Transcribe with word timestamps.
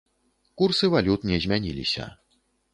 Курсы 0.61 0.89
валют 0.95 1.29
не 1.33 1.41
змяніліся. 1.45 2.11